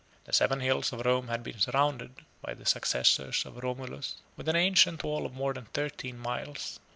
The 0.25 0.33
seven 0.33 0.61
hills 0.61 0.91
of 0.91 1.05
Rome 1.05 1.27
had 1.27 1.43
been 1.43 1.59
surrounded 1.59 2.25
by 2.41 2.55
the 2.55 2.65
successors 2.65 3.45
of 3.45 3.57
Romulus 3.57 4.15
with 4.35 4.49
an 4.49 4.55
ancient 4.55 5.03
wall 5.03 5.27
of 5.27 5.35
more 5.35 5.53
than 5.53 5.65
thirteen 5.65 6.17
miles. 6.17 6.79